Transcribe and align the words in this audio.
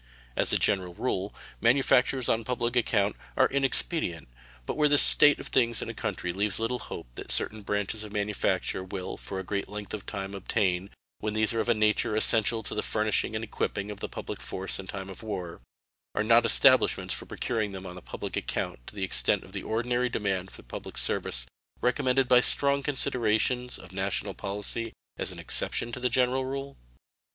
As 0.35 0.51
a 0.51 0.57
general 0.57 0.95
rule, 0.95 1.31
manufactures 1.61 2.27
on 2.27 2.43
public 2.43 2.75
account 2.75 3.15
are 3.37 3.45
inexpedient; 3.47 4.27
but 4.65 4.75
where 4.75 4.89
the 4.89 4.97
state 4.97 5.39
of 5.39 5.45
things 5.49 5.79
in 5.79 5.89
a 5.89 5.93
country 5.93 6.33
leaves 6.33 6.57
little 6.57 6.79
hope 6.79 7.05
that 7.13 7.31
certain 7.31 7.61
branches 7.61 8.03
of 8.03 8.11
manufacture 8.11 8.83
will 8.83 9.15
for 9.15 9.37
a 9.37 9.43
great 9.43 9.69
length 9.69 9.93
of 9.93 10.07
time 10.07 10.33
obtain, 10.33 10.89
when 11.19 11.35
these 11.35 11.53
are 11.53 11.59
of 11.59 11.69
a 11.69 11.75
nature 11.75 12.15
essential 12.15 12.63
to 12.63 12.73
the 12.73 12.81
furnishing 12.81 13.35
and 13.35 13.43
equipping 13.43 13.91
of 13.91 13.99
the 13.99 14.09
public 14.09 14.41
force 14.41 14.79
in 14.79 14.87
time 14.87 15.07
of 15.07 15.21
war, 15.21 15.61
are 16.15 16.23
not 16.23 16.47
establishments 16.47 17.13
for 17.13 17.27
procuring 17.27 17.71
them 17.71 17.85
on 17.85 18.01
public 18.01 18.35
account 18.35 18.79
to 18.87 18.95
the 18.95 19.03
extent 19.03 19.43
of 19.43 19.51
the 19.51 19.61
ordinary 19.61 20.09
demand 20.09 20.49
for 20.49 20.57
the 20.63 20.67
public 20.67 20.97
service 20.97 21.45
recommended 21.79 22.27
by 22.27 22.41
strong 22.41 22.81
considerations 22.81 23.77
of 23.77 23.91
national 23.91 24.33
policy 24.33 24.93
as 25.19 25.31
an 25.31 25.37
exception 25.37 25.91
to 25.91 25.99
the 25.99 26.09
general 26.09 26.43
rule? 26.43 26.75